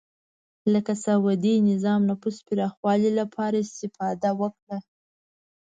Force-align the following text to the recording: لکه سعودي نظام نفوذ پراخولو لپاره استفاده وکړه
لکه 0.73 0.93
سعودي 1.05 1.53
نظام 1.69 2.01
نفوذ 2.11 2.35
پراخولو 2.47 3.09
لپاره 3.19 3.57
استفاده 3.65 4.29
وکړه 4.41 4.77